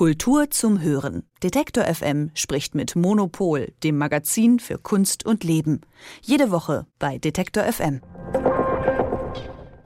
[0.00, 1.24] Kultur zum Hören.
[1.42, 5.82] Detektor FM spricht mit Monopol, dem Magazin für Kunst und Leben.
[6.22, 8.00] Jede Woche bei Detektor FM.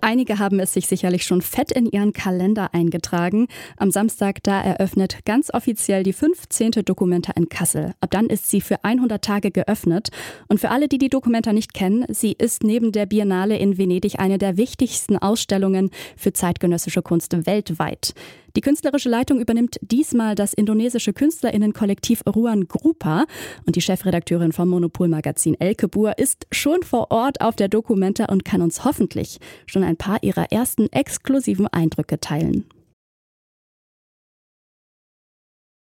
[0.01, 3.49] Einige haben es sich sicherlich schon fett in ihren Kalender eingetragen.
[3.77, 6.71] Am Samstag, da eröffnet ganz offiziell die 15.
[6.85, 7.95] Dokumenta in Kassel.
[8.01, 10.11] Ab dann ist sie für 100 Tage geöffnet.
[10.47, 14.21] Und für alle, die die Dokumenta nicht kennen, sie ist neben der Biennale in Venedig
[14.21, 18.15] eine der wichtigsten Ausstellungen für zeitgenössische Kunst weltweit.
[18.57, 23.27] Die künstlerische Leitung übernimmt diesmal das indonesische Künstlerinnenkollektiv Ruan Grupa
[23.67, 28.45] und die Chefredakteurin vom Monopolmagazin Elke Buhr ist schon vor Ort auf der Dokumenta und
[28.45, 32.65] kann uns hoffentlich schon ein paar ihrer ersten exklusiven Eindrücke teilen.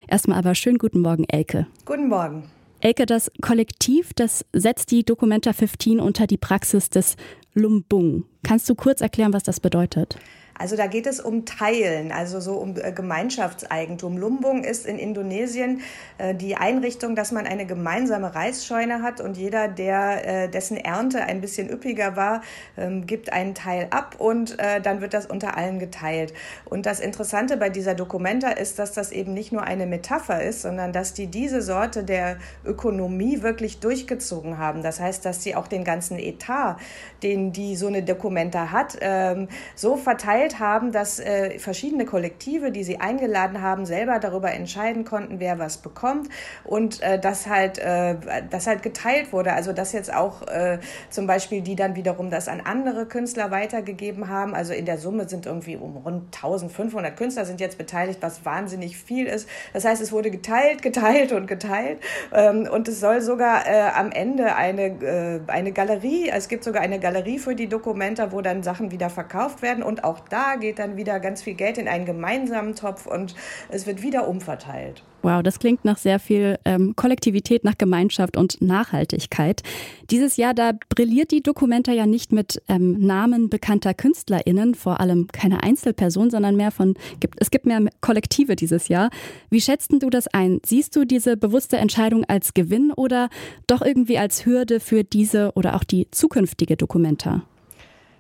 [0.05, 1.67] Erstmal aber schönen guten Morgen, Elke.
[1.85, 2.49] Guten Morgen.
[2.81, 7.15] Elke, das Kollektiv, das setzt die Documenta 15 unter die Praxis des
[7.53, 8.25] Lumbung.
[8.43, 10.17] Kannst du kurz erklären, was das bedeutet?
[10.59, 14.17] Also da geht es um Teilen, also so um äh, Gemeinschaftseigentum.
[14.17, 15.81] Lumbung ist in Indonesien
[16.17, 21.23] äh, die Einrichtung, dass man eine gemeinsame Reisscheune hat und jeder, der äh, dessen Ernte
[21.23, 22.41] ein bisschen üppiger war,
[22.77, 26.33] ähm, gibt einen Teil ab und dann wird das unter allen geteilt.
[26.65, 30.63] Und das Interessante bei dieser Dokumenta ist, dass das eben nicht nur eine Metapher ist,
[30.63, 34.83] sondern dass die diese Sorte der Ökonomie wirklich durchgezogen haben.
[34.83, 36.77] Das heißt, dass sie auch den ganzen Etat,
[37.23, 42.71] den die so eine Dokumenta hat, ähm, so verteilt gestellt haben, dass äh, verschiedene Kollektive,
[42.71, 46.29] die sie eingeladen haben, selber darüber entscheiden konnten, wer was bekommt
[46.63, 48.15] und äh, dass halt äh,
[48.49, 49.53] das halt geteilt wurde.
[49.53, 54.27] Also dass jetzt auch äh, zum Beispiel die dann wiederum das an andere Künstler weitergegeben
[54.27, 54.55] haben.
[54.55, 58.97] Also in der Summe sind irgendwie um rund 1500 Künstler sind jetzt beteiligt, was wahnsinnig
[58.97, 59.47] viel ist.
[59.73, 61.99] Das heißt, es wurde geteilt, geteilt und geteilt
[62.33, 66.81] ähm, und es soll sogar äh, am Ende eine äh, eine Galerie, es gibt sogar
[66.81, 70.55] eine Galerie für die Dokumente, wo dann Sachen wieder verkauft werden und auch da da
[70.55, 73.35] geht dann wieder ganz viel Geld in einen gemeinsamen Topf und
[73.69, 75.03] es wird wieder umverteilt.
[75.21, 79.63] Wow, das klingt nach sehr viel ähm, Kollektivität, nach Gemeinschaft und Nachhaltigkeit.
[80.09, 85.27] Dieses Jahr, da brilliert die Dokumenta ja nicht mit ähm, Namen bekannter KünstlerInnen, vor allem
[85.27, 89.09] keine Einzelperson, sondern mehr von, gibt, es gibt mehr Kollektive dieses Jahr.
[89.49, 90.61] Wie schätzt du das ein?
[90.65, 93.29] Siehst du diese bewusste Entscheidung als Gewinn oder
[93.67, 97.43] doch irgendwie als Hürde für diese oder auch die zukünftige Dokumenta?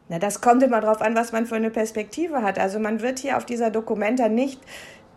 [0.09, 2.59] Na, das kommt immer darauf an, was man für eine Perspektive hat.
[2.59, 4.59] Also man wird hier auf dieser Dokumenta nicht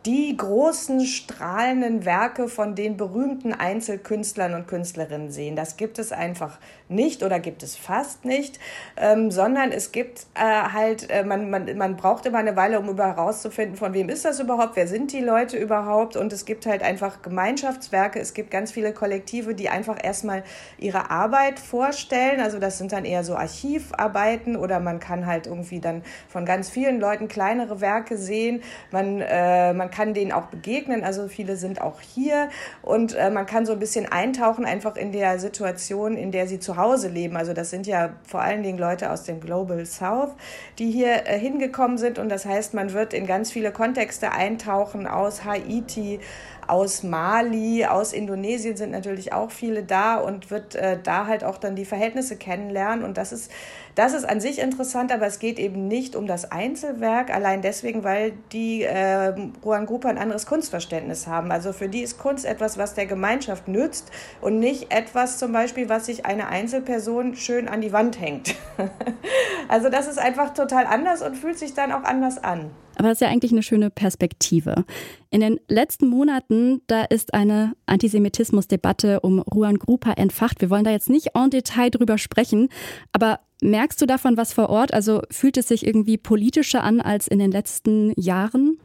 [0.05, 5.57] die großen strahlenden Werke von den berühmten Einzelkünstlern und Künstlerinnen sehen.
[5.57, 6.59] Das gibt es einfach
[6.95, 8.59] nicht oder gibt es fast nicht,
[8.97, 12.89] ähm, sondern es gibt äh, halt, äh, man, man, man braucht immer eine Weile, um
[12.89, 16.17] über herauszufinden, von wem ist das überhaupt, wer sind die Leute überhaupt?
[16.17, 20.45] Und es gibt halt einfach Gemeinschaftswerke, es gibt ganz viele Kollektive, die einfach erstmal
[20.79, 25.81] ihre Arbeit vorstellen, also das sind dann eher so Archivarbeiten oder man kann halt irgendwie
[25.81, 31.05] dann von ganz vielen Leuten kleinere Werke sehen, man, äh, man kann denen auch begegnen.
[31.05, 32.49] Also viele sind auch hier.
[32.83, 36.59] Und äh, man kann so ein bisschen eintauchen einfach in der Situation, in der sie
[36.59, 37.37] zu Hause leben.
[37.37, 40.31] Also das sind ja vor allen Dingen Leute aus dem Global South,
[40.79, 45.07] die hier äh, hingekommen sind und das heißt, man wird in ganz viele Kontexte eintauchen
[45.07, 46.21] aus Haiti,
[46.67, 51.59] aus Mali, aus Indonesien sind natürlich auch viele da und wird äh, da halt auch
[51.59, 53.05] dann die Verhältnisse kennenlernen.
[53.05, 53.51] Und das ist,
[53.95, 58.05] das ist an sich interessant, aber es geht eben nicht um das Einzelwerk, allein deswegen,
[58.05, 61.51] weil die äh, Ruan Gruppe ein anderes Kunstverständnis haben.
[61.51, 64.11] Also für die ist Kunst etwas, was der Gemeinschaft nützt
[64.41, 66.72] und nicht etwas zum Beispiel, was sich eine Einzelperson
[67.35, 68.55] schön an die Wand hängt.
[69.69, 72.71] also das ist einfach total anders und fühlt sich dann auch anders an.
[72.97, 74.85] Aber das ist ja eigentlich eine schöne Perspektive.
[75.31, 80.61] In den letzten Monaten, da ist eine Antisemitismusdebatte um Ruan Grupa entfacht.
[80.61, 82.69] Wir wollen da jetzt nicht en Detail drüber sprechen,
[83.13, 84.93] aber merkst du davon was vor Ort?
[84.93, 88.79] Also fühlt es sich irgendwie politischer an als in den letzten Jahren?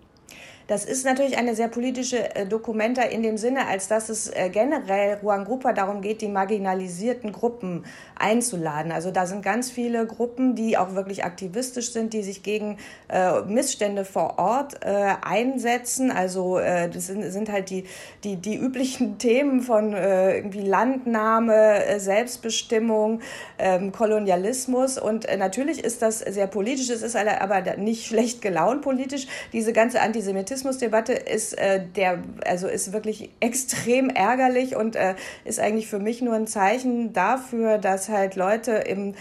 [0.67, 4.49] Das ist natürlich eine sehr politische äh, Dokumenta in dem Sinne, als dass es äh,
[4.49, 7.85] generell Ruan Grupa darum geht, die marginalisierten Gruppen
[8.19, 8.91] einzuladen.
[8.91, 12.77] Also da sind ganz viele Gruppen, die auch wirklich aktivistisch sind, die sich gegen
[13.07, 16.11] äh, Missstände vor Ort äh, einsetzen.
[16.11, 17.85] Also äh, das sind, sind halt die,
[18.25, 23.21] die, die üblichen Themen von äh, irgendwie Landnahme, äh, Selbstbestimmung,
[23.57, 24.97] ähm, Kolonialismus.
[24.97, 29.27] Und natürlich ist das sehr politisch, es ist aber nicht schlecht gelaunt politisch.
[29.53, 35.15] Diese ganze Antisemitismus Rassismusdebatte ist äh, der, also ist wirklich extrem ärgerlich und äh,
[35.45, 39.13] ist eigentlich für mich nur ein Zeichen dafür, dass halt Leute im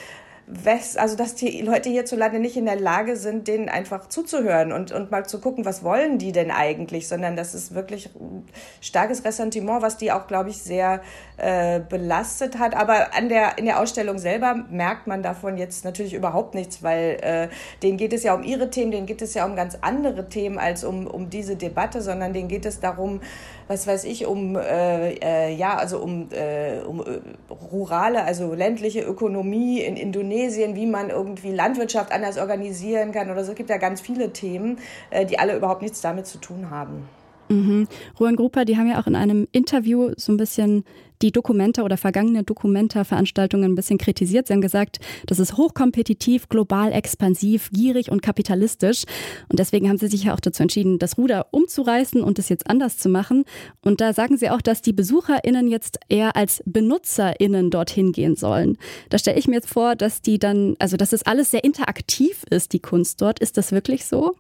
[0.97, 5.11] also dass die Leute hierzulande nicht in der Lage sind, denen einfach zuzuhören und, und
[5.11, 8.11] mal zu gucken, was wollen die denn eigentlich, sondern das ist wirklich
[8.81, 11.01] starkes Ressentiment, was die auch, glaube ich, sehr
[11.37, 12.77] äh, belastet hat.
[12.77, 17.19] Aber an der, in der Ausstellung selber merkt man davon jetzt natürlich überhaupt nichts, weil
[17.23, 17.49] äh,
[17.83, 20.59] denen geht es ja um ihre Themen, denen geht es ja um ganz andere Themen
[20.59, 23.21] als um, um diese Debatte, sondern denen geht es darum,
[23.69, 27.21] was weiß ich, um, äh, äh, ja, also um, äh, um äh,
[27.73, 33.53] rurale, also ländliche Ökonomie in Indonesien, wie man irgendwie Landwirtschaft anders organisieren kann oder so.
[33.53, 34.79] Es gibt ja ganz viele Themen,
[35.11, 37.09] äh, die alle überhaupt nichts damit zu tun haben.
[37.49, 37.87] Mhm.
[38.19, 40.85] Ruan Grupper, die haben ja auch in einem Interview so ein bisschen
[41.23, 44.47] die Dokumenta oder vergangene Dokumenta-Veranstaltungen ein bisschen kritisiert.
[44.47, 49.05] Sie haben gesagt, das ist hochkompetitiv, global expansiv, gierig und kapitalistisch.
[49.49, 52.69] Und deswegen haben sie sich ja auch dazu entschieden, das Ruder umzureißen und es jetzt
[52.69, 53.45] anders zu machen.
[53.83, 58.77] Und da sagen sie auch, dass die BesucherInnen jetzt eher als BenutzerInnen dorthin gehen sollen.
[59.09, 62.45] Da stelle ich mir jetzt vor, dass die dann, also dass es alles sehr interaktiv
[62.51, 63.39] ist, die Kunst dort.
[63.39, 64.37] Ist das wirklich so?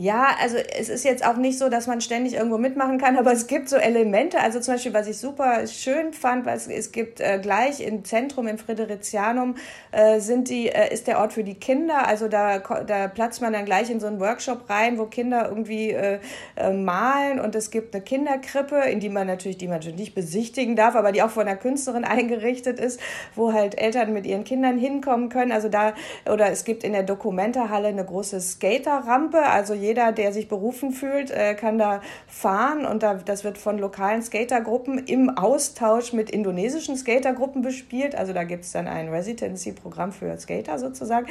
[0.00, 3.32] Ja, also es ist jetzt auch nicht so, dass man ständig irgendwo mitmachen kann, aber
[3.32, 4.38] es gibt so Elemente.
[4.38, 8.46] Also zum Beispiel, was ich super schön fand, weil es, gibt äh, gleich im Zentrum
[8.46, 9.56] in Fridericianum
[9.90, 12.06] äh, sind die, äh, ist der Ort für die Kinder.
[12.06, 15.90] Also da, da platzt man dann gleich in so einen Workshop rein, wo Kinder irgendwie
[15.90, 16.20] äh,
[16.54, 20.14] äh, malen und es gibt eine Kinderkrippe, in die man natürlich, die man natürlich nicht
[20.14, 23.00] besichtigen darf, aber die auch von einer Künstlerin eingerichtet ist,
[23.34, 25.50] wo halt Eltern mit ihren Kindern hinkommen können.
[25.50, 25.94] Also da,
[26.30, 31.30] oder es gibt in der Dokumentarhalle eine große Skaterrampe, also jeder, der sich berufen fühlt,
[31.30, 36.94] äh, kann da fahren und da, das wird von lokalen Skatergruppen im Austausch mit indonesischen
[36.96, 38.14] Skatergruppen bespielt.
[38.14, 41.26] Also da gibt es dann ein Residency-Programm für Skater sozusagen.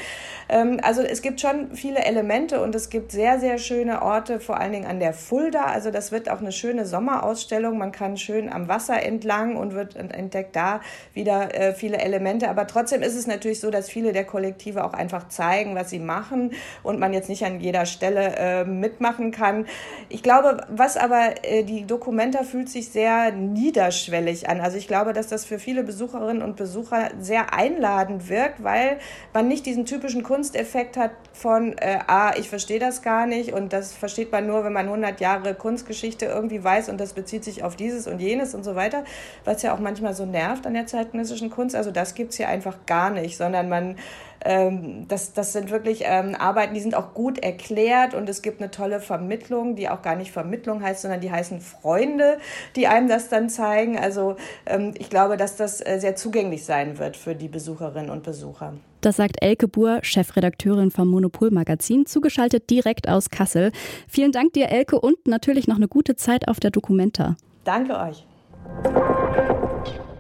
[0.49, 4.59] Ähm, also es gibt schon viele Elemente und es gibt sehr, sehr schöne Orte, vor
[4.59, 5.65] allen Dingen an der Fulda.
[5.65, 7.77] Also das wird auch eine schöne Sommerausstellung.
[7.77, 10.81] Man kann schön am Wasser entlang und wird entdeckt da
[11.13, 12.49] wieder äh, viele Elemente.
[12.49, 15.99] Aber trotzdem ist es natürlich so, dass viele der Kollektive auch einfach zeigen, was sie
[15.99, 19.65] machen und man jetzt nicht an jeder Stelle äh, äh, mitmachen kann.
[20.09, 24.61] Ich glaube, was aber äh, die Dokumenta fühlt sich sehr niederschwellig an.
[24.61, 28.97] Also ich glaube, dass das für viele Besucherinnen und Besucher sehr einladend wirkt, weil
[29.33, 33.73] man nicht diesen typischen Kunsteffekt hat von, äh, ah, ich verstehe das gar nicht und
[33.73, 37.63] das versteht man nur, wenn man 100 Jahre Kunstgeschichte irgendwie weiß und das bezieht sich
[37.63, 39.03] auf dieses und jenes und so weiter,
[39.45, 41.75] was ja auch manchmal so nervt an der zeitgenössischen Kunst.
[41.75, 43.95] Also das gibt es hier einfach gar nicht, sondern man
[44.45, 48.61] ähm, das, das sind wirklich ähm, Arbeiten, die sind auch gut erklärt und es gibt
[48.61, 52.37] eine tolle Vermittlung, die auch gar nicht Vermittlung heißt, sondern die heißen Freunde,
[52.75, 53.97] die einem das dann zeigen.
[53.97, 54.35] Also
[54.65, 58.73] ähm, ich glaube, dass das äh, sehr zugänglich sein wird für die Besucherinnen und Besucher.
[59.01, 63.71] Das sagt Elke Buhr, Chefredakteurin vom Monopol Magazin, zugeschaltet direkt aus Kassel.
[64.07, 67.35] Vielen Dank dir, Elke, und natürlich noch eine gute Zeit auf der Documenta.
[67.63, 68.25] Danke euch.